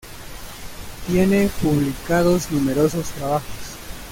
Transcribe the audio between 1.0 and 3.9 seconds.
Tiene publicados numerosos trabajos.